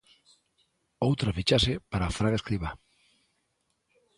Outra 1.07 1.35
fichaxe 1.37 1.73
para 1.91 2.13
Fran 2.17 2.33
Escribá. 2.35 2.69